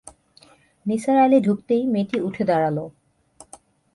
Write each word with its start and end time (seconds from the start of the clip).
নিসার 0.85 1.17
আলি 1.17 1.37
ঢুকতেই 1.41 1.83
মেয়েটি 1.85 2.17
উঠে 2.21 2.43
দাঁড়াল। 2.43 2.77